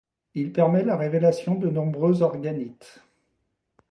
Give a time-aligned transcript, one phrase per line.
[0.33, 3.03] Il permet la révélation de nombreuses organites.